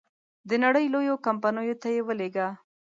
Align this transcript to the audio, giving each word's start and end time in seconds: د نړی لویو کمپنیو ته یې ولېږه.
د 0.49 0.51
نړی 0.63 0.85
لویو 0.93 1.23
کمپنیو 1.25 1.79
ته 1.81 1.87
یې 1.95 2.01
ولېږه. 2.07 2.47